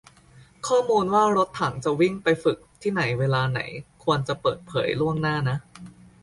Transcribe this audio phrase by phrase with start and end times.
[0.67, 3.59] ข้อมูลว่ารถถังจะวิ่งไปฝึกที่ไหนเวลาไหน
[4.03, 5.57] ควรจะเปิดเผยล่วงหน้านะ